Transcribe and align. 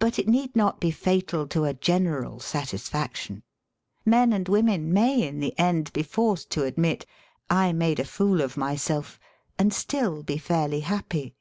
But 0.00 0.18
it 0.18 0.26
need 0.26 0.56
not 0.56 0.80
be 0.80 0.90
fatal 0.90 1.46
to 1.46 1.62
a 1.62 1.72
general 1.72 2.40
satis 2.40 2.88
faction. 2.88 3.44
Men 4.04 4.32
and 4.32 4.48
women 4.48 4.92
may 4.92 5.22
in 5.28 5.38
the 5.38 5.56
end 5.56 5.92
be 5.92 6.02
forced 6.02 6.50
to 6.50 6.64
admit: 6.64 7.06
"I 7.48 7.72
made 7.72 8.00
a 8.00 8.04
fool 8.04 8.40
of 8.40 8.56
myself," 8.56 9.20
and 9.56 9.70
stiQ 9.70 10.26
be 10.26 10.38
fairly 10.38 10.80
happy. 10.80 11.36